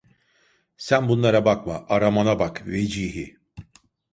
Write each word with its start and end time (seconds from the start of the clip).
Sen 0.85 1.09
bunlara 1.11 1.43
bakma, 1.47 1.77
aramana 1.89 2.39
bak 2.39 2.65
Vecihi. 2.67 3.31